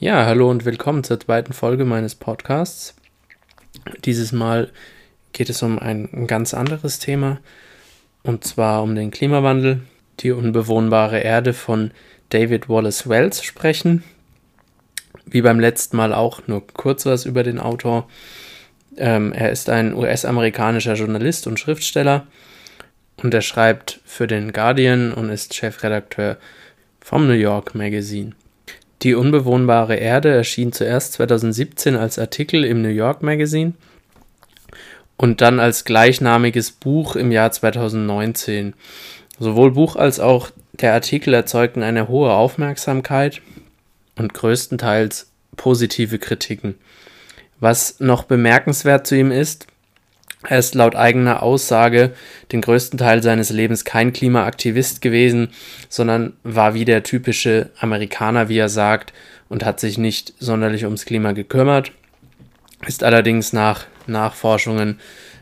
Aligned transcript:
Ja, 0.00 0.26
hallo 0.26 0.48
und 0.48 0.64
willkommen 0.64 1.02
zur 1.02 1.18
zweiten 1.18 1.52
Folge 1.52 1.84
meines 1.84 2.14
Podcasts. 2.14 2.94
Dieses 4.04 4.30
Mal 4.30 4.70
geht 5.32 5.50
es 5.50 5.60
um 5.64 5.80
ein 5.80 6.28
ganz 6.28 6.54
anderes 6.54 7.00
Thema, 7.00 7.40
und 8.22 8.44
zwar 8.44 8.84
um 8.84 8.94
den 8.94 9.10
Klimawandel, 9.10 9.80
die 10.20 10.30
unbewohnbare 10.30 11.18
Erde 11.18 11.52
von 11.52 11.90
David 12.28 12.68
Wallace 12.68 13.08
Wells 13.08 13.42
sprechen. 13.42 14.04
Wie 15.26 15.42
beim 15.42 15.58
letzten 15.58 15.96
Mal 15.96 16.14
auch 16.14 16.46
nur 16.46 16.64
kurz 16.64 17.04
was 17.04 17.26
über 17.26 17.42
den 17.42 17.58
Autor. 17.58 18.08
Ähm, 18.98 19.32
er 19.32 19.50
ist 19.50 19.68
ein 19.68 19.94
US-amerikanischer 19.94 20.94
Journalist 20.94 21.48
und 21.48 21.58
Schriftsteller 21.58 22.28
und 23.16 23.34
er 23.34 23.42
schreibt 23.42 23.98
für 24.04 24.28
den 24.28 24.52
Guardian 24.52 25.12
und 25.12 25.28
ist 25.28 25.54
Chefredakteur 25.54 26.36
vom 27.00 27.26
New 27.26 27.32
York 27.32 27.74
Magazine. 27.74 28.36
Die 29.02 29.14
unbewohnbare 29.14 29.96
Erde 29.96 30.30
erschien 30.30 30.72
zuerst 30.72 31.12
2017 31.14 31.94
als 31.96 32.18
Artikel 32.18 32.64
im 32.64 32.82
New 32.82 32.88
York 32.88 33.22
Magazine 33.22 33.74
und 35.16 35.40
dann 35.40 35.60
als 35.60 35.84
gleichnamiges 35.84 36.72
Buch 36.72 37.14
im 37.14 37.30
Jahr 37.30 37.52
2019. 37.52 38.74
Sowohl 39.38 39.72
Buch 39.72 39.96
als 39.96 40.18
auch 40.18 40.50
der 40.72 40.94
Artikel 40.94 41.34
erzeugten 41.34 41.82
eine 41.82 42.08
hohe 42.08 42.32
Aufmerksamkeit 42.32 43.40
und 44.16 44.34
größtenteils 44.34 45.30
positive 45.56 46.18
Kritiken. 46.18 46.74
Was 47.60 48.00
noch 48.00 48.24
bemerkenswert 48.24 49.06
zu 49.06 49.16
ihm 49.16 49.30
ist, 49.30 49.66
er 50.42 50.58
ist 50.58 50.74
laut 50.74 50.94
eigener 50.94 51.42
Aussage 51.42 52.14
den 52.52 52.60
größten 52.60 52.98
Teil 52.98 53.22
seines 53.22 53.50
Lebens 53.50 53.84
kein 53.84 54.12
Klimaaktivist 54.12 55.02
gewesen, 55.02 55.48
sondern 55.88 56.34
war 56.44 56.74
wie 56.74 56.84
der 56.84 57.02
typische 57.02 57.70
Amerikaner, 57.80 58.48
wie 58.48 58.58
er 58.58 58.68
sagt, 58.68 59.12
und 59.48 59.64
hat 59.64 59.80
sich 59.80 59.98
nicht 59.98 60.34
sonderlich 60.38 60.84
ums 60.84 61.06
Klima 61.06 61.32
gekümmert, 61.32 61.92
ist 62.86 63.02
allerdings 63.02 63.52
nach 63.52 63.86
Nachforschungen 64.06 65.00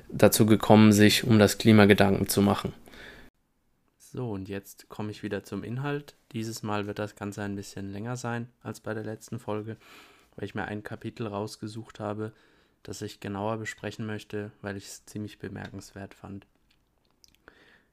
dazu 0.08 0.46
gekommen, 0.46 0.92
sich 0.92 1.24
um 1.24 1.38
das 1.38 1.58
Klima 1.58 1.84
Gedanken 1.84 2.28
zu 2.28 2.40
machen. 2.40 2.72
So, 3.98 4.30
und 4.30 4.48
jetzt 4.48 4.88
komme 4.88 5.10
ich 5.10 5.22
wieder 5.22 5.44
zum 5.44 5.62
Inhalt. 5.62 6.14
Dieses 6.32 6.62
Mal 6.62 6.86
wird 6.86 6.98
das 6.98 7.16
Ganze 7.16 7.42
ein 7.42 7.54
bisschen 7.54 7.92
länger 7.92 8.16
sein 8.16 8.48
als 8.62 8.80
bei 8.80 8.94
der 8.94 9.04
letzten 9.04 9.38
Folge, 9.38 9.76
weil 10.36 10.46
ich 10.46 10.54
mir 10.54 10.64
ein 10.64 10.82
Kapitel 10.82 11.26
rausgesucht 11.26 12.00
habe, 12.00 12.32
das 12.86 13.02
ich 13.02 13.18
genauer 13.18 13.58
besprechen 13.58 14.06
möchte, 14.06 14.52
weil 14.62 14.76
ich 14.76 14.86
es 14.86 15.04
ziemlich 15.06 15.40
bemerkenswert 15.40 16.14
fand. 16.14 16.46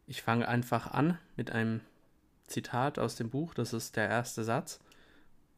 Ich 0.05 0.21
fange 0.21 0.47
einfach 0.47 0.85
an 0.91 1.17
mit 1.35 1.51
einem 1.51 1.81
Zitat 2.45 2.99
aus 2.99 3.15
dem 3.15 3.31
Buch, 3.31 3.55
das 3.55 3.73
ist 3.73 3.95
der 3.95 4.07
erste 4.07 4.43
Satz 4.43 4.79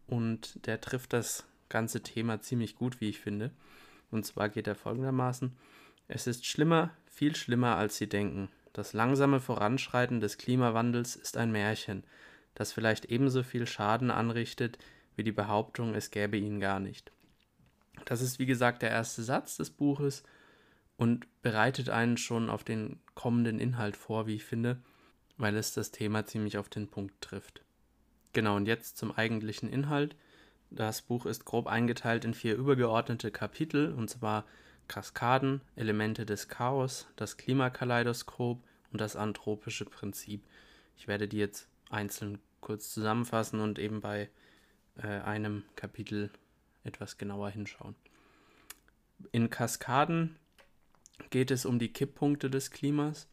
und 0.08 0.66
der 0.66 0.80
trifft 0.80 1.12
das 1.12 1.46
ganze 1.68 2.02
Thema 2.02 2.40
ziemlich 2.40 2.78
gut, 2.78 3.02
wie 3.02 3.10
ich 3.10 3.20
finde. 3.20 3.52
Und 4.10 4.26
zwar 4.26 4.48
geht 4.48 4.68
er 4.68 4.76
folgendermaßen: 4.76 5.58
Es 6.08 6.28
ist 6.28 6.46
schlimmer, 6.46 6.92
viel 7.06 7.36
schlimmer, 7.36 7.76
als 7.76 7.98
Sie 7.98 8.08
denken. 8.08 8.48
Das 8.72 8.94
langsame 8.94 9.42
Voranschreiten 9.42 10.22
des 10.22 10.38
Klimawandels 10.38 11.18
ist 11.18 11.36
ein 11.36 11.52
Märchen, 11.52 12.06
das 12.54 12.72
vielleicht 12.72 13.06
ebenso 13.06 13.44
viel 13.44 13.68
Schaden 13.68 14.12
anrichtet 14.12 14.78
wie 15.18 15.24
die 15.24 15.34
Behauptung, 15.34 15.94
es 15.94 16.12
gäbe 16.12 16.38
ihn 16.38 16.62
gar 16.62 16.80
nicht. 16.80 17.12
Das 18.06 18.22
ist 18.22 18.40
wie 18.40 18.46
gesagt 18.46 18.82
der 18.82 18.92
erste 18.92 19.24
Satz 19.24 19.58
des 19.58 19.70
Buches 19.70 20.24
und 20.98 21.28
bereitet 21.42 21.90
einen 21.90 22.18
schon 22.18 22.50
auf 22.50 22.64
den 22.64 23.00
kommenden 23.16 23.60
Inhalt 23.60 23.98
vor, 23.98 24.28
wie 24.28 24.36
ich 24.36 24.46
finde, 24.46 24.78
weil 25.38 25.56
es 25.58 25.74
das 25.74 25.92
Thema 25.92 26.26
ziemlich 26.26 26.58
auf 26.58 26.70
den 26.70 26.88
Punkt 26.88 27.20
trifft. 27.22 27.62
Genau, 28.34 28.56
und 28.56 28.68
jetzt 28.68 28.98
zum 28.98 29.12
eigentlichen 29.12 29.70
Inhalt. 29.70 30.16
Das 30.70 31.02
Buch 31.02 31.26
ist 31.26 31.46
grob 31.46 31.68
eingeteilt 31.68 32.26
in 32.26 32.34
vier 32.34 32.56
übergeordnete 32.56 33.32
Kapitel, 33.32 33.94
und 33.94 34.10
zwar 34.10 34.46
Kaskaden, 34.88 35.62
Elemente 35.76 36.26
des 36.26 36.48
Chaos, 36.48 37.08
das 37.16 37.38
Klimakaleidoskop 37.38 38.62
und 38.92 39.02
das 39.02 39.16
anthropische 39.16 39.86
Prinzip. 39.86 40.44
Ich 40.98 41.08
werde 41.08 41.28
die 41.28 41.38
jetzt 41.38 41.68
einzeln 41.90 42.40
kurz 42.62 42.94
zusammenfassen 42.94 43.60
und 43.60 43.80
eben 43.80 44.02
bei 44.02 44.30
äh, 44.98 45.08
einem 45.08 45.64
Kapitel 45.76 46.30
etwas 46.86 47.18
genauer 47.18 47.50
hinschauen. 47.50 47.96
In 49.32 49.50
Kaskaden 49.50 50.38
geht 51.30 51.52
es 51.52 51.66
um 51.66 51.80
die 51.80 51.92
Kipppunkte 51.92 52.50
des 52.50 52.72
Klimas, 52.72 53.28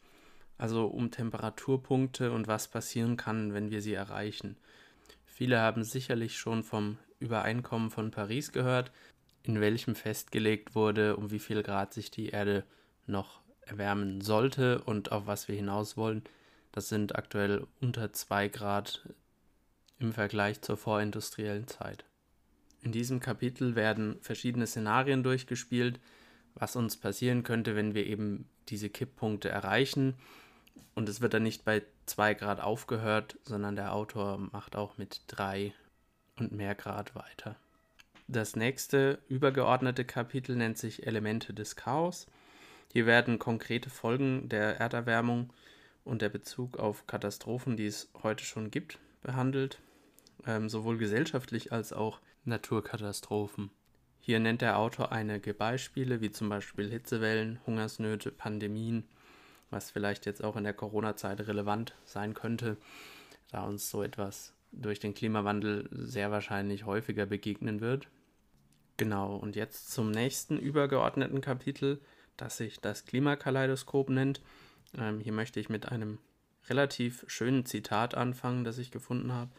also 0.57 0.87
um 0.87 1.11
Temperaturpunkte 1.11 2.31
und 2.31 2.47
was 2.47 2.67
passieren 2.67 3.17
kann, 3.17 3.53
wenn 3.53 3.71
wir 3.71 3.81
sie 3.81 3.93
erreichen. 3.93 4.57
Viele 5.25 5.59
haben 5.59 5.83
sicherlich 5.83 6.37
schon 6.37 6.63
vom 6.63 6.97
Übereinkommen 7.19 7.89
von 7.89 8.11
Paris 8.11 8.51
gehört, 8.51 8.91
in 9.43 9.59
welchem 9.59 9.95
festgelegt 9.95 10.75
wurde, 10.75 11.17
um 11.17 11.31
wie 11.31 11.39
viel 11.39 11.63
Grad 11.63 11.93
sich 11.93 12.11
die 12.11 12.29
Erde 12.29 12.63
noch 13.07 13.41
erwärmen 13.61 14.21
sollte 14.21 14.81
und 14.83 15.11
auf 15.11 15.27
was 15.27 15.47
wir 15.47 15.55
hinaus 15.55 15.97
wollen. 15.97 16.23
Das 16.71 16.89
sind 16.89 17.15
aktuell 17.15 17.67
unter 17.81 18.13
2 18.13 18.47
Grad 18.49 19.07
im 19.99 20.13
Vergleich 20.13 20.61
zur 20.61 20.77
vorindustriellen 20.77 21.67
Zeit. 21.67 22.05
In 22.83 22.91
diesem 22.91 23.21
Kapitel 23.21 23.75
werden 23.75 24.17
verschiedene 24.21 24.67
Szenarien 24.67 25.23
durchgespielt, 25.23 25.99
was 26.53 26.75
uns 26.75 26.97
passieren 26.97 27.43
könnte, 27.43 27.75
wenn 27.75 27.95
wir 27.95 28.05
eben 28.05 28.47
diese 28.67 28.89
Kipppunkte 28.89 29.49
erreichen. 29.49 30.15
Und 30.93 31.07
es 31.07 31.21
wird 31.21 31.33
dann 31.33 31.43
nicht 31.43 31.63
bei 31.63 31.81
2 32.05 32.33
Grad 32.33 32.59
aufgehört, 32.59 33.37
sondern 33.43 33.77
der 33.77 33.93
Autor 33.93 34.37
macht 34.37 34.75
auch 34.75 34.97
mit 34.97 35.21
3 35.27 35.73
und 36.37 36.51
mehr 36.51 36.75
Grad 36.75 37.15
weiter. 37.15 37.55
Das 38.27 38.55
nächste 38.55 39.19
übergeordnete 39.29 40.03
Kapitel 40.03 40.55
nennt 40.55 40.77
sich 40.77 41.07
Elemente 41.07 41.53
des 41.53 41.75
Chaos. 41.77 42.27
Hier 42.91 43.05
werden 43.05 43.39
konkrete 43.39 43.89
Folgen 43.89 44.49
der 44.49 44.79
Erderwärmung 44.79 45.53
und 46.03 46.21
der 46.21 46.29
Bezug 46.29 46.77
auf 46.77 47.07
Katastrophen, 47.07 47.77
die 47.77 47.87
es 47.87 48.09
heute 48.23 48.43
schon 48.43 48.71
gibt, 48.71 48.99
behandelt, 49.21 49.79
ähm, 50.45 50.69
sowohl 50.69 50.97
gesellschaftlich 50.97 51.71
als 51.71 51.93
auch 51.93 52.19
Naturkatastrophen. 52.45 53.71
Hier 54.19 54.39
nennt 54.39 54.61
der 54.61 54.77
Autor 54.77 55.11
einige 55.11 55.53
Beispiele, 55.53 56.21
wie 56.21 56.31
zum 56.31 56.49
Beispiel 56.49 56.89
Hitzewellen, 56.89 57.59
Hungersnöte, 57.65 58.31
Pandemien, 58.31 59.03
was 59.69 59.91
vielleicht 59.91 60.25
jetzt 60.25 60.43
auch 60.43 60.55
in 60.55 60.63
der 60.63 60.73
Corona-Zeit 60.73 61.41
relevant 61.41 61.93
sein 62.05 62.33
könnte, 62.33 62.77
da 63.51 63.63
uns 63.63 63.89
so 63.89 64.03
etwas 64.03 64.53
durch 64.71 64.99
den 64.99 65.13
Klimawandel 65.13 65.89
sehr 65.91 66.31
wahrscheinlich 66.31 66.85
häufiger 66.85 67.25
begegnen 67.25 67.81
wird. 67.81 68.07
Genau, 68.97 69.35
und 69.35 69.55
jetzt 69.55 69.91
zum 69.91 70.11
nächsten 70.11 70.57
übergeordneten 70.57 71.41
Kapitel, 71.41 71.99
das 72.37 72.57
sich 72.57 72.79
das 72.79 73.05
Klimakaleidoskop 73.05 74.09
nennt. 74.09 74.41
Ähm, 74.97 75.19
hier 75.19 75.33
möchte 75.33 75.59
ich 75.59 75.69
mit 75.69 75.91
einem 75.91 76.19
relativ 76.69 77.25
schönen 77.27 77.65
Zitat 77.65 78.15
anfangen, 78.15 78.63
das 78.63 78.77
ich 78.77 78.91
gefunden 78.91 79.33
habe. 79.33 79.51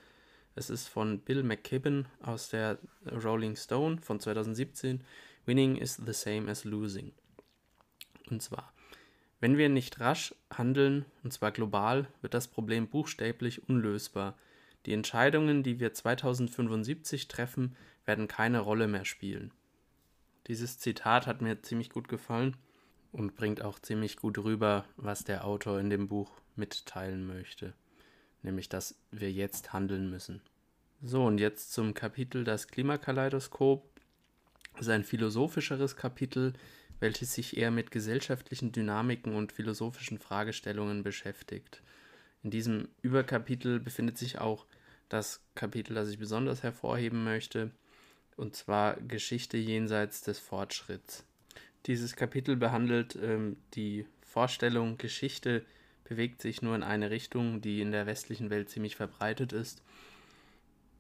Es 0.57 0.71
ist 0.71 0.87
von 0.89 1.19
Bill 1.19 1.43
McKibben 1.43 2.07
aus 2.23 2.49
der 2.49 2.79
Rolling 3.11 3.57
Stone 3.57 4.01
von 4.01 4.21
2017. 4.21 5.03
Winning 5.47 5.77
is 5.77 5.97
the 5.97 6.13
same 6.13 6.49
as 6.49 6.65
losing. 6.65 7.13
Und 8.31 8.41
zwar, 8.41 8.73
wenn 9.41 9.59
wir 9.59 9.69
nicht 9.69 9.99
rasch 9.99 10.33
handeln, 10.53 11.05
und 11.25 11.33
zwar 11.33 11.51
global, 11.51 12.07
wird 12.21 12.35
das 12.35 12.47
Problem 12.47 12.87
buchstäblich 12.87 13.69
unlösbar. 13.69 14.39
Die 14.87 14.93
Entscheidungen, 14.93 15.65
die 15.65 15.81
wir 15.81 15.93
2075 15.93 17.27
treffen, 17.27 17.77
werden 18.05 18.29
keine 18.29 18.61
Rolle 18.61 18.87
mehr 18.87 19.05
spielen. 19.05 19.53
Dieses 20.47 20.79
Zitat 20.79 21.27
hat 21.27 21.43
mir 21.43 21.63
ziemlich 21.63 21.91
gut 21.91 22.07
gefallen 22.07 22.57
und 23.11 23.35
bringt 23.35 23.61
auch 23.63 23.81
ziemlich 23.81 24.17
gut 24.17 24.39
rüber, 24.39 24.85
was 24.97 25.25
der 25.25 25.45
Autor 25.47 25.81
in 25.81 25.91
dem 25.91 26.07
Buch 26.07 26.31
mitteilen 26.55 27.27
möchte 27.27 27.75
nämlich 28.45 28.69
dass 28.69 28.95
wir 29.11 29.33
jetzt 29.33 29.73
handeln 29.73 30.11
müssen. 30.11 30.41
So, 31.03 31.25
und 31.25 31.39
jetzt 31.39 31.73
zum 31.73 31.95
Kapitel 31.95 32.45
Das 32.45 32.69
Klimakaleidoskop. 32.69 33.89
Das 34.75 34.83
ist 34.83 34.89
ein 34.89 35.05
philosophischeres 35.05 35.97
Kapitel, 35.97 36.53
welches 37.01 37.35
sich 37.35 37.57
eher 37.57 37.71
mit 37.71 37.91
gesellschaftlichen 37.91 38.73
Dynamiken 38.73 39.35
und 39.35 39.53
philosophischen 39.53 40.19
Fragestellungen 40.19 41.03
beschäftigt. 41.03 41.83
In 42.43 42.51
diesem 42.51 42.89
Überkapitel 43.03 43.81
befindet 43.81 44.19
sich 44.19 44.39
auch 44.39 44.67
das 45.09 45.41
Kapitel, 45.55 45.95
das 45.95 46.09
ich 46.09 46.19
besonders 46.19 46.63
hervorheben 46.63 47.25
möchte, 47.25 47.71
und 48.37 48.57
zwar 48.57 49.01
Geschichte 49.01 49.57
jenseits 49.57 50.23
des 50.23 50.39
Fortschritts. 50.39 51.25
Dieses 51.87 52.17
Kapitel 52.17 52.57
behandelt 52.57 53.17
ähm, 53.23 53.57
die 53.75 54.07
Vorstellung, 54.23 54.99
Geschichte 54.99 55.65
bewegt 56.05 56.43
sich 56.43 56.63
nur 56.63 56.75
in 56.75 56.83
eine 56.83 57.11
Richtung, 57.11 57.61
die 57.61 57.81
in 57.81 57.93
der 57.93 58.07
westlichen 58.07 58.51
Welt 58.51 58.69
ziemlich 58.69 58.97
verbreitet 58.97 59.53
ist 59.53 59.83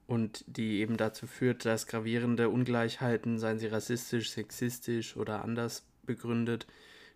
und 0.07 0.45
die 0.47 0.81
eben 0.81 0.97
dazu 0.97 1.27
führt, 1.27 1.65
dass 1.65 1.87
gravierende 1.87 2.49
Ungleichheiten, 2.49 3.39
seien 3.39 3.59
sie 3.59 3.67
rassistisch, 3.67 4.31
sexistisch 4.31 5.17
oder 5.17 5.43
anders 5.45 5.87
begründet, 6.03 6.67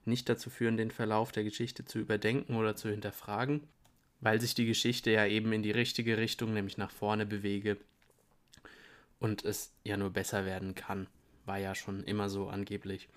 nicht 0.04 0.28
dazu 0.28 0.48
führen, 0.50 0.76
den 0.76 0.90
Verlauf 0.90 1.32
der 1.32 1.44
Geschichte 1.44 1.84
zu 1.84 1.98
überdenken 1.98 2.56
oder 2.56 2.76
zu 2.76 2.88
hinterfragen, 2.88 3.62
weil 4.20 4.40
sich 4.40 4.54
die 4.54 4.66
Geschichte 4.66 5.10
ja 5.10 5.26
eben 5.26 5.52
in 5.52 5.62
die 5.62 5.70
richtige 5.70 6.16
Richtung, 6.18 6.54
nämlich 6.54 6.78
nach 6.78 6.90
vorne 6.90 7.26
bewege. 7.26 7.76
und 9.20 9.44
es 9.44 9.72
ja 9.84 9.96
nur 9.96 10.10
besser 10.10 10.44
werden 10.46 10.74
kann. 10.74 11.08
War 11.44 11.58
ja 11.58 11.74
schon 11.74 12.04
immer 12.04 12.28
so 12.28 12.48
angeblich. 12.48 13.08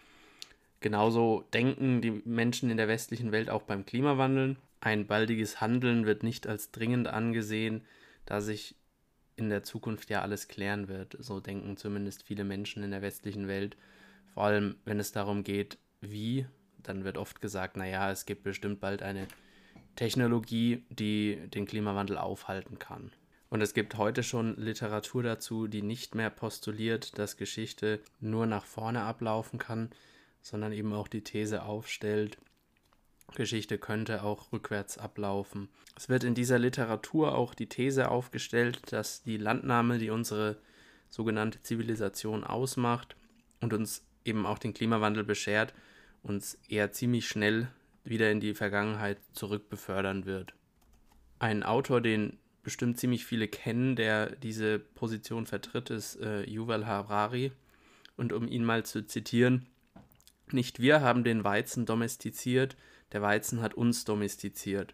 Genauso 0.82 1.46
denken 1.54 2.02
die 2.02 2.22
Menschen 2.26 2.72
in 2.72 2.78
der 2.78 2.88
westlichen 2.88 3.32
Welt 3.32 3.50
auch 3.50 3.62
beim 3.62 3.86
Klimawandel. 3.86 4.58
Ein 4.82 5.06
baldiges 5.06 5.62
Handeln 5.62 6.08
wird 6.08 6.24
nicht 6.24 6.48
als 6.48 6.72
dringend 6.72 7.08
angesehen, 7.08 7.86
da 8.26 8.42
sich 8.42 8.76
in 9.36 9.50
der 9.50 9.62
Zukunft 9.64 10.10
ja 10.10 10.24
alles 10.24 10.48
klären 10.48 10.88
wird. 10.88 11.16
So 11.20 11.40
denken 11.40 11.78
zumindest 11.78 12.24
viele 12.24 12.44
Menschen 12.44 12.84
in 12.84 12.90
der 12.90 13.04
westlichen 13.04 13.48
Welt. 13.48 13.78
Vor 14.34 14.44
allem, 14.44 14.76
wenn 14.84 15.00
es 15.00 15.12
darum 15.12 15.44
geht, 15.44 15.78
wie, 16.02 16.48
dann 16.80 17.04
wird 17.04 17.18
oft 17.18 17.42
gesagt, 17.42 17.78
naja, 17.78 18.10
es 18.10 18.26
gibt 18.26 18.44
bestimmt 18.44 18.80
bald 18.80 19.04
eine 19.04 19.28
Technologie, 19.96 20.84
die 20.90 21.38
den 21.54 21.68
Klimawandel 21.68 22.18
aufhalten 22.18 22.80
kann. 22.80 23.12
Und 23.50 23.62
es 23.62 23.76
gibt 23.76 23.98
heute 23.98 24.24
schon 24.24 24.56
Literatur 24.56 25.22
dazu, 25.22 25.68
die 25.68 25.84
nicht 25.84 26.16
mehr 26.16 26.32
postuliert, 26.32 27.20
dass 27.20 27.38
Geschichte 27.38 28.00
nur 28.20 28.48
nach 28.48 28.66
vorne 28.66 29.02
ablaufen 29.02 29.60
kann, 29.60 29.92
sondern 30.42 30.74
eben 30.74 30.94
auch 30.94 31.08
die 31.08 31.24
These 31.24 31.64
aufstellt, 31.64 32.38
Geschichte 33.36 33.78
könnte 33.78 34.24
auch 34.24 34.52
rückwärts 34.52 34.98
ablaufen. 34.98 35.70
Es 35.96 36.10
wird 36.10 36.24
in 36.24 36.36
dieser 36.36 36.60
Literatur 36.60 37.36
auch 37.36 37.54
die 37.54 37.68
These 37.68 38.10
aufgestellt, 38.10 38.92
dass 38.92 39.24
die 39.24 39.38
Landnahme, 39.38 39.98
die 39.98 40.10
unsere 40.10 40.58
sogenannte 41.10 41.62
Zivilisation 41.62 42.44
ausmacht 42.44 43.16
und 43.62 43.74
uns 43.74 44.04
eben 44.26 44.46
auch 44.46 44.60
den 44.60 44.74
Klimawandel 44.74 45.24
beschert, 45.24 45.74
uns 46.24 46.58
eher 46.68 46.92
ziemlich 46.92 47.28
schnell 47.28 47.68
wieder 48.04 48.32
in 48.32 48.40
die 48.40 48.54
Vergangenheit 48.54 49.18
zurückbefördern 49.34 50.26
wird. 50.26 50.54
Ein 51.40 51.64
Autor, 51.64 52.02
den 52.02 52.38
bestimmt 52.64 53.00
ziemlich 53.00 53.26
viele 53.26 53.48
kennen, 53.48 53.96
der 53.96 54.36
diese 54.36 54.80
Position 54.80 55.46
vertritt, 55.46 55.90
ist 55.90 56.18
äh, 56.18 56.44
Yuval 56.48 56.86
Harari. 56.86 57.52
Und 58.18 58.34
um 58.34 58.48
ihn 58.48 58.64
mal 58.64 58.86
zu 58.86 59.06
zitieren, 59.06 59.66
nicht 60.54 60.80
wir 60.80 61.02
haben 61.02 61.24
den 61.24 61.44
Weizen 61.44 61.86
domestiziert, 61.86 62.76
der 63.12 63.22
Weizen 63.22 63.62
hat 63.62 63.74
uns 63.74 64.06
domestiziert. 64.06 64.94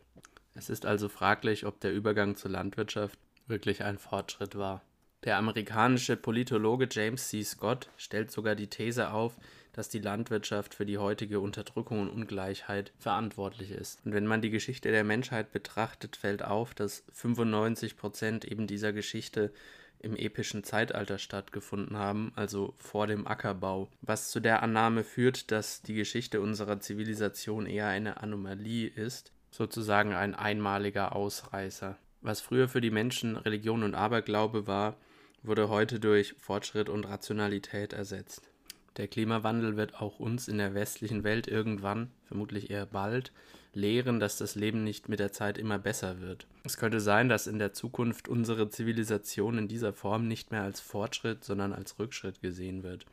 Es 0.56 0.70
ist 0.70 0.86
also 0.86 1.08
fraglich, 1.08 1.66
ob 1.66 1.80
der 1.80 1.94
Übergang 1.94 2.36
zur 2.36 2.52
Landwirtschaft 2.52 3.20
wirklich 3.48 3.84
ein 3.84 3.98
Fortschritt 3.98 4.58
war. 4.58 4.82
Der 5.24 5.38
amerikanische 5.38 6.16
Politologe 6.16 6.88
James 6.90 7.30
C. 7.30 7.44
Scott 7.44 7.90
stellt 7.98 8.32
sogar 8.32 8.56
die 8.56 8.70
These 8.70 9.12
auf, 9.12 9.36
dass 9.74 9.90
die 9.90 10.00
Landwirtschaft 10.00 10.74
für 10.74 10.86
die 10.86 10.98
heutige 10.98 11.40
Unterdrückung 11.40 12.02
und 12.02 12.10
Ungleichheit 12.10 12.92
verantwortlich 12.98 13.72
ist. 13.72 14.00
Und 14.06 14.14
wenn 14.14 14.26
man 14.26 14.42
die 14.42 14.50
Geschichte 14.50 14.90
der 14.92 15.04
Menschheit 15.04 15.52
betrachtet, 15.52 16.16
fällt 16.16 16.44
auf, 16.44 16.74
dass 16.74 17.04
95 17.14 17.98
Prozent 17.98 18.46
eben 18.46 18.66
dieser 18.66 18.94
Geschichte 18.94 19.52
im 20.00 20.16
epischen 20.16 20.64
Zeitalter 20.64 21.18
stattgefunden 21.18 21.98
haben, 21.98 22.32
also 22.36 22.76
vor 22.78 23.08
dem 23.08 23.28
Ackerbau, 23.28 23.90
was 24.02 24.30
zu 24.30 24.40
der 24.40 24.64
Annahme 24.64 25.04
führt, 25.04 25.52
dass 25.52 25.82
die 25.82 25.96
Geschichte 25.96 26.42
unserer 26.42 26.80
Zivilisation 26.80 27.66
eher 27.66 27.88
eine 27.88 28.22
Anomalie 28.22 28.88
ist, 28.88 29.32
sozusagen 29.52 30.14
ein 30.14 30.36
einmaliger 30.36 31.16
Ausreißer. 31.16 31.98
Was 32.22 32.42
früher 32.42 32.68
für 32.68 32.82
die 32.82 32.92
Menschen 32.92 33.38
Religion 33.38 33.84
und 33.84 33.96
Aberglaube 33.96 34.68
war, 34.68 34.98
wurde 35.44 35.70
heute 35.70 36.00
durch 36.00 36.36
Fortschritt 36.40 36.90
und 36.90 37.06
Rationalität 37.06 37.94
ersetzt. 37.94 38.50
Der 38.98 39.08
Klimawandel 39.08 39.78
wird 39.78 40.02
auch 40.02 40.20
uns 40.20 40.48
in 40.48 40.58
der 40.58 40.74
westlichen 40.74 41.24
Welt 41.24 41.48
irgendwann, 41.48 42.10
vermutlich 42.26 42.72
eher 42.72 42.88
bald, 42.88 43.32
lehren, 43.74 44.20
dass 44.20 44.38
das 44.38 44.56
Leben 44.56 44.84
nicht 44.84 45.08
mit 45.08 45.20
der 45.20 45.32
Zeit 45.32 45.60
immer 45.60 45.78
besser 45.78 46.20
wird. 46.20 46.48
Es 46.64 46.78
könnte 46.78 47.00
sein, 47.00 47.30
dass 47.30 47.46
in 47.46 47.60
der 47.60 47.74
Zukunft 47.74 48.28
unsere 48.28 48.70
Zivilisation 48.70 49.60
in 49.60 49.68
dieser 49.68 49.94
Form 49.94 50.28
nicht 50.28 50.52
mehr 50.52 50.64
als 50.64 50.80
Fortschritt, 50.80 51.44
sondern 51.44 51.74
als 51.74 52.00
Rückschritt 52.00 52.42
gesehen 52.42 52.82
wird. 52.82 53.06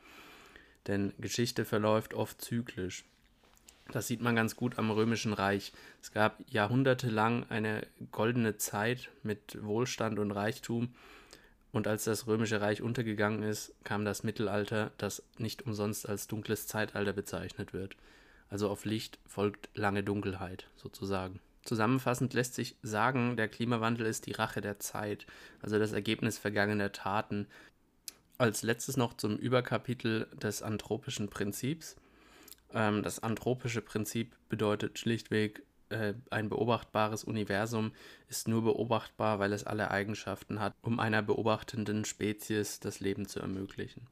Denn 0.87 1.13
Geschichte 1.19 1.65
verläuft 1.65 2.15
oft 2.15 2.41
zyklisch. 2.41 3.05
Das 3.91 4.07
sieht 4.07 4.21
man 4.21 4.35
ganz 4.35 4.55
gut 4.55 4.79
am 4.79 4.89
Römischen 4.89 5.33
Reich. 5.33 5.71
Es 6.01 6.11
gab 6.11 6.39
jahrhundertelang 6.49 7.45
eine 7.49 7.85
goldene 8.11 8.57
Zeit 8.57 9.11
mit 9.21 9.63
Wohlstand 9.63 10.17
und 10.17 10.31
Reichtum, 10.31 10.89
und 11.75 11.87
als 11.87 12.05
das 12.05 12.25
Römische 12.25 12.61
Reich 12.61 12.81
untergegangen 12.81 13.43
ist, 13.43 13.73
kam 13.83 14.05
das 14.05 14.23
Mittelalter, 14.23 14.91
das 14.97 15.21
nicht 15.37 15.63
umsonst 15.63 16.07
als 16.07 16.25
dunkles 16.25 16.67
Zeitalter 16.67 17.11
bezeichnet 17.11 17.73
wird. 17.73 17.97
Also 18.49 18.69
auf 18.69 18.85
Licht 18.85 19.19
folgt 19.27 19.67
lange 19.73 20.01
Dunkelheit 20.01 20.69
sozusagen. 20.77 21.41
Zusammenfassend 21.65 22.33
lässt 22.33 22.53
sich 22.53 22.77
sagen, 22.81 23.35
der 23.35 23.49
Klimawandel 23.49 24.05
ist 24.05 24.25
die 24.25 24.31
Rache 24.31 24.61
der 24.61 24.79
Zeit, 24.79 25.27
also 25.61 25.77
das 25.77 25.91
Ergebnis 25.91 26.37
vergangener 26.37 26.93
Taten. 26.93 27.45
Als 28.37 28.63
letztes 28.63 28.95
noch 28.95 29.17
zum 29.17 29.35
Überkapitel 29.35 30.27
des 30.41 30.61
anthropischen 30.61 31.27
Prinzips. 31.27 31.97
Ähm, 32.73 33.03
das 33.03 33.21
anthropische 33.21 33.81
Prinzip 33.81 34.33
bedeutet 34.47 34.97
schlichtweg 34.97 35.61
äh, 35.95 36.13
ein 36.29 36.49
beobachtbares 36.49 37.23
Universum 37.23 37.91
ist 38.29 38.47
nur 38.47 38.63
beobachtbar, 38.63 39.39
weil 39.39 39.53
es 39.53 39.63
alle 39.63 39.91
Eigenschaften 39.91 40.59
hat, 40.59 40.73
um 40.81 40.99
einer 40.99 41.21
beobachtenden 41.21 42.05
Spezies 42.05 42.79
das 42.79 42.99
Leben 42.99 43.27
zu 43.27 43.39
ermöglichen. 43.39 44.07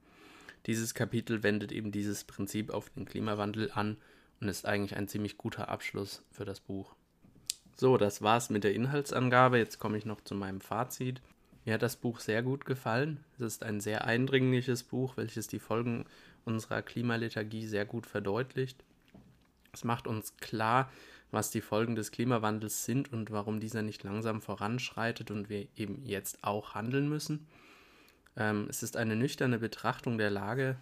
Dieses 0.66 0.94
Kapitel 0.94 1.44
wendet 1.44 1.72
eben 1.72 1.92
dieses 1.92 2.24
Prinzip 2.24 2.72
auf 2.72 2.90
den 2.90 3.06
Klimawandel 3.06 3.72
an 3.74 3.98
und 4.40 4.48
ist 4.48 4.66
eigentlich 4.66 4.96
ein 4.96 5.08
ziemlich 5.08 5.38
guter 5.38 5.70
Abschluss 5.70 6.24
für 6.32 6.46
das 6.46 6.60
Buch. 6.60 6.96
So, 7.76 7.98
das 7.98 8.22
war's 8.22 8.50
mit 8.50 8.64
der 8.64 8.74
Inhaltsangabe. 8.74 9.58
Jetzt 9.58 9.80
komme 9.80 9.98
ich 9.98 10.06
noch 10.06 10.22
zu 10.22 10.36
meinem 10.36 10.62
Fazit. 10.62 11.22
Mir 11.66 11.76
hat 11.76 11.82
das 11.82 11.96
Buch 11.96 12.20
sehr 12.20 12.44
gut 12.44 12.66
gefallen. 12.66 13.24
Es 13.36 13.42
ist 13.46 13.64
ein 13.64 13.80
sehr 13.80 14.06
eindringliches 14.06 14.84
Buch, 14.84 15.18
welches 15.18 15.48
die 15.48 15.60
Folgen 15.60 16.06
unserer 16.46 16.82
Klimaliturgie 16.82 17.66
sehr 17.66 17.86
gut 17.86 18.06
verdeutlicht. 18.06 18.84
Es 19.74 19.84
macht 19.84 20.08
uns 20.08 20.38
klar, 20.38 20.92
was 21.34 21.50
die 21.50 21.62
Folgen 21.62 21.96
des 21.96 22.12
Klimawandels 22.12 22.86
sind 22.86 23.12
und 23.12 23.32
warum 23.32 23.60
dieser 23.60 23.82
nicht 23.82 24.04
langsam 24.04 24.42
voranschreitet 24.42 25.32
und 25.32 25.50
wir 25.50 25.68
eben 25.76 26.06
jetzt 26.06 26.44
auch 26.44 26.76
handeln 26.76 27.10
müssen. 27.10 27.48
Ähm, 28.38 28.68
es 28.70 28.84
ist 28.84 28.98
eine 28.98 29.16
nüchterne 29.16 29.60
Betrachtung 29.60 30.18
der 30.18 30.30
Lage, 30.30 30.78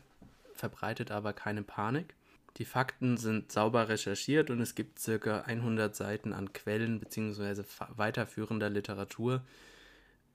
verbreitet 0.53 1.09
aber 1.11 1.33
keine 1.33 1.63
Panik. 1.63 2.15
Die 2.57 2.65
Fakten 2.65 3.15
sind 3.15 3.51
sauber 3.51 3.87
recherchiert 3.87 4.49
und 4.49 4.59
es 4.59 4.75
gibt 4.75 4.99
circa 4.99 5.41
100 5.41 5.95
Seiten 5.95 6.33
an 6.33 6.51
Quellen 6.51 6.99
bzw. 6.99 7.63
weiterführender 7.95 8.69
Literatur. 8.69 9.43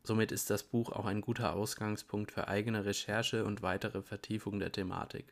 Somit 0.02 0.32
ist 0.32 0.48
das 0.48 0.62
Buch 0.62 0.92
auch 0.92 1.04
ein 1.04 1.20
guter 1.20 1.52
Ausgangspunkt 1.52 2.32
für 2.32 2.48
eigene 2.48 2.86
Recherche 2.86 3.44
und 3.44 3.62
weitere 3.62 4.00
Vertiefung 4.00 4.60
der 4.60 4.72
Thematik. 4.72 5.26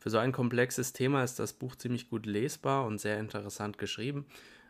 Für 0.00 0.08
so 0.08 0.16
ein 0.16 0.32
komplexes 0.32 0.94
Thema 0.94 1.22
ist 1.22 1.38
das 1.38 1.52
Buch 1.52 1.76
ziemlich 1.76 2.08
gut 2.08 2.24
lesbar 2.24 2.86
und 2.86 2.98
sehr 2.98 3.20
interessant 3.20 3.76
geschrieben. 3.76 4.24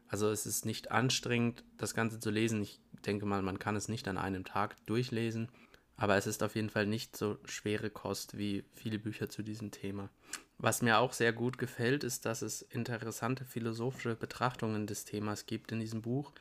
Also 0.09 0.29
es 0.29 0.45
ist 0.45 0.67
nicht 0.67 0.91
anstrengend, 0.91 1.63
das 1.79 1.95
Ganze 1.95 2.19
zu 2.19 2.31
lesen. 2.31 2.61
Ich 2.63 2.81
denke 3.07 3.27
mal, 3.27 3.41
man 3.41 3.61
kann 3.61 3.77
es 3.77 3.89
nicht 3.89 4.09
an 4.09 4.19
einem 4.19 4.45
Tag 4.45 4.75
durchlesen. 4.87 5.49
Aber 5.97 6.17
es 6.17 6.27
ist 6.27 6.43
auf 6.43 6.57
jeden 6.57 6.69
Fall 6.69 6.85
nicht 6.85 7.17
so 7.17 7.39
schwere 7.45 7.91
Kost 7.91 8.39
wie 8.39 8.65
viele 8.75 8.99
Bücher 8.99 9.29
zu 9.29 9.45
diesem 9.45 9.71
Thema. 9.71 10.11
Was 10.59 10.83
mir 10.83 10.99
auch 10.99 11.13
sehr 11.13 11.33
gut 11.33 11.59
gefällt, 11.59 12.03
ist, 12.03 12.27
dass 12.27 12.43
es 12.43 12.63
interessante 12.63 13.45
philosophische 13.45 14.17
Betrachtungen 14.17 14.89
des 14.89 15.05
Themas 15.05 15.47
gibt 15.47 15.71
in 15.71 15.79
diesem 15.79 16.03
Buch 16.03 16.33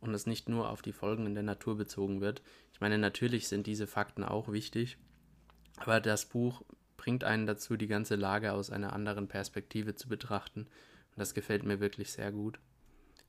und 0.00 0.14
es 0.14 0.26
nicht 0.26 0.48
nur 0.48 0.70
auf 0.70 0.80
die 0.80 0.94
Folgen 0.94 1.26
in 1.26 1.34
der 1.34 1.42
Natur 1.42 1.76
bezogen 1.76 2.22
wird. 2.22 2.40
Ich 2.72 2.80
meine, 2.80 2.96
natürlich 2.96 3.48
sind 3.48 3.66
diese 3.66 3.86
Fakten 3.86 4.24
auch 4.24 4.50
wichtig, 4.50 4.96
aber 5.76 6.00
das 6.00 6.24
Buch 6.24 6.62
bringt 7.00 7.24
einen 7.24 7.46
dazu, 7.46 7.78
die 7.78 7.86
ganze 7.86 8.14
Lage 8.14 8.52
aus 8.52 8.68
einer 8.68 8.92
anderen 8.92 9.26
Perspektive 9.26 9.94
zu 9.94 10.06
betrachten. 10.06 10.60
Und 10.60 11.16
das 11.16 11.32
gefällt 11.32 11.62
mir 11.62 11.80
wirklich 11.80 12.12
sehr 12.12 12.30
gut. 12.30 12.60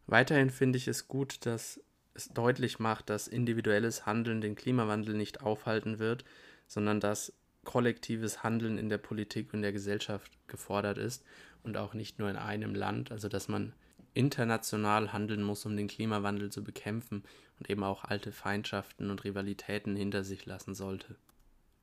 Weiterhin 0.07 0.49
finde 0.49 0.77
ich 0.77 0.89
es 0.89 1.07
gut, 1.07 1.45
dass 1.45 1.79
es 2.13 2.27
deutlich 2.27 2.79
macht, 2.79 3.09
dass 3.09 3.29
individuelles 3.29 4.05
Handeln 4.05 4.41
den 4.41 4.55
Klimawandel 4.55 5.15
nicht 5.15 5.41
aufhalten 5.41 5.99
wird, 5.99 6.25
sondern 6.67 6.99
dass 6.99 7.33
kollektives 7.63 8.43
Handeln 8.43 8.77
in 8.77 8.89
der 8.89 8.97
Politik 8.97 9.53
und 9.53 9.61
der 9.61 9.71
Gesellschaft 9.71 10.33
gefordert 10.49 10.97
ist 10.97 11.23
und 11.63 11.77
auch 11.77 11.93
nicht 11.93 12.19
nur 12.19 12.29
in 12.29 12.35
einem 12.35 12.75
Land, 12.75 13.09
also 13.09 13.29
dass 13.29 13.47
man 13.47 13.71
international 14.13 15.13
handeln 15.13 15.43
muss, 15.43 15.65
um 15.65 15.77
den 15.77 15.87
Klimawandel 15.87 16.51
zu 16.51 16.61
bekämpfen 16.61 17.23
und 17.57 17.69
eben 17.69 17.85
auch 17.85 18.03
alte 18.03 18.33
Feindschaften 18.33 19.09
und 19.09 19.23
Rivalitäten 19.23 19.95
hinter 19.95 20.25
sich 20.25 20.45
lassen 20.45 20.75
sollte. 20.75 21.15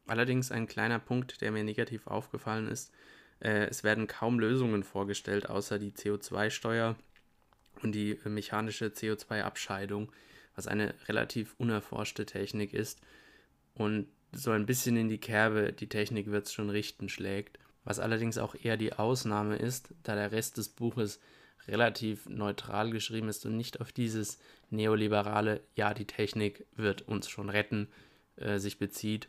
Allerdings 0.08 0.50
ein 0.50 0.66
kleiner 0.66 0.98
Punkt, 0.98 1.40
der 1.42 1.52
mir 1.52 1.64
negativ 1.64 2.06
aufgefallen 2.06 2.68
ist, 2.68 2.92
äh, 3.40 3.66
es 3.66 3.84
werden 3.84 4.06
kaum 4.06 4.40
Lösungen 4.40 4.82
vorgestellt, 4.82 5.48
außer 5.48 5.78
die 5.78 5.92
CO2-Steuer 5.92 6.96
und 7.82 7.92
die 7.92 8.18
mechanische 8.24 8.86
CO2-Abscheidung, 8.86 10.10
was 10.56 10.66
eine 10.66 10.94
relativ 11.06 11.54
unerforschte 11.58 12.26
Technik 12.26 12.72
ist. 12.72 13.00
Und 13.74 14.08
so 14.32 14.50
ein 14.50 14.66
bisschen 14.66 14.96
in 14.96 15.08
die 15.08 15.18
Kerbe, 15.20 15.72
die 15.72 15.88
Technik 15.88 16.30
wird 16.30 16.46
es 16.46 16.52
schon 16.52 16.70
richten, 16.70 17.08
schlägt, 17.08 17.58
was 17.84 18.00
allerdings 18.00 18.38
auch 18.38 18.54
eher 18.54 18.76
die 18.76 18.94
Ausnahme 18.94 19.56
ist, 19.56 19.94
da 20.02 20.14
der 20.14 20.32
Rest 20.32 20.56
des 20.56 20.68
Buches 20.70 21.20
relativ 21.66 22.28
neutral 22.28 22.90
geschrieben 22.90 23.28
ist 23.28 23.44
und 23.46 23.56
nicht 23.56 23.80
auf 23.80 23.92
dieses 23.92 24.38
neoliberale, 24.70 25.60
ja, 25.74 25.94
die 25.94 26.06
Technik 26.06 26.66
wird 26.76 27.02
uns 27.02 27.28
schon 27.28 27.50
retten, 27.50 27.88
äh, 28.36 28.58
sich 28.58 28.78
bezieht 28.78 29.28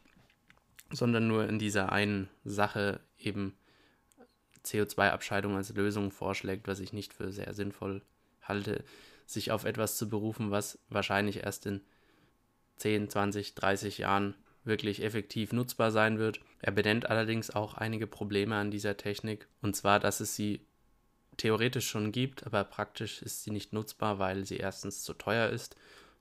sondern 0.91 1.27
nur 1.27 1.48
in 1.48 1.60
dieser 1.60 1.91
einen 1.91 2.29
Sache 2.43 3.00
eben 3.17 3.55
CO2-Abscheidung 4.65 5.55
als 5.55 5.74
Lösung 5.74 6.12
vorschlägt, 6.12 6.67
was 6.67 6.79
ich 6.79 6.93
nicht 6.93 7.13
für 7.13 7.31
sehr 7.31 7.53
sinnvoll 7.53 8.01
halte, 8.41 8.84
sich 9.25 9.51
auf 9.51 9.63
etwas 9.63 9.98
zu 9.98 10.10
berufen, 10.10 10.51
was 10.51 10.79
wahrscheinlich 10.89 11.43
erst 11.43 11.65
in 11.65 11.81
10, 12.77 13.10
20, 13.10 13.55
30 13.55 13.98
Jahren 14.00 14.36
wirklich 14.63 15.03
effektiv 15.03 15.53
nutzbar 15.53 15.91
sein 15.91 16.17
wird. 16.17 16.39
Er 16.62 16.72
benennt 16.72 17.10
allerdings 17.10 17.50
auch 17.51 17.75
einige 17.75 18.08
Probleme 18.08 18.55
an 18.55 18.72
dieser 18.72 18.98
Technik, 18.98 19.48
und 19.62 19.75
zwar, 19.75 20.00
dass 20.00 20.19
es 20.19 20.36
sie 20.36 20.62
theoretisch 21.38 21.88
schon 21.88 22.12
gibt, 22.12 22.46
aber 22.46 22.63
praktisch 22.63 23.22
ist 23.22 23.43
sie 23.43 23.51
nicht 23.51 23.72
nutzbar, 23.72 24.19
weil 24.19 24.46
sie 24.46 24.58
erstens 24.58 25.03
zu 25.03 25.13
teuer 25.13 25.50
ist 25.50 25.75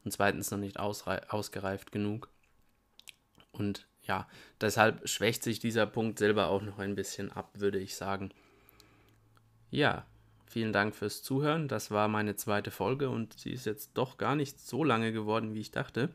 und 0.04 0.12
zweitens 0.12 0.50
noch 0.50 0.58
nicht 0.58 0.78
ausgereift 0.78 1.90
genug. 1.90 2.28
Und 3.50 3.86
ja, 4.08 4.26
deshalb 4.60 5.06
schwächt 5.08 5.42
sich 5.42 5.60
dieser 5.60 5.86
Punkt 5.86 6.18
selber 6.18 6.48
auch 6.48 6.62
noch 6.62 6.78
ein 6.78 6.94
bisschen 6.94 7.30
ab, 7.30 7.50
würde 7.54 7.78
ich 7.78 7.94
sagen. 7.94 8.30
Ja, 9.70 10.06
vielen 10.46 10.72
Dank 10.72 10.94
fürs 10.94 11.22
Zuhören. 11.22 11.68
Das 11.68 11.90
war 11.90 12.08
meine 12.08 12.34
zweite 12.34 12.70
Folge 12.70 13.10
und 13.10 13.38
sie 13.38 13.52
ist 13.52 13.66
jetzt 13.66 13.90
doch 13.94 14.16
gar 14.16 14.34
nicht 14.34 14.58
so 14.58 14.82
lange 14.82 15.12
geworden, 15.12 15.54
wie 15.54 15.60
ich 15.60 15.70
dachte. 15.70 16.08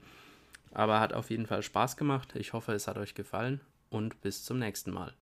Aber 0.74 1.00
hat 1.00 1.14
auf 1.14 1.30
jeden 1.30 1.46
Fall 1.46 1.62
Spaß 1.62 1.96
gemacht. 1.96 2.36
Ich 2.36 2.54
hoffe, 2.54 2.74
es 2.74 2.88
hat 2.88 2.98
euch 2.98 3.14
gefallen 3.14 3.62
und 3.92 4.22
bis 4.22 4.44
zum 4.44 4.58
nächsten 4.58 4.92
Mal. 4.92 5.14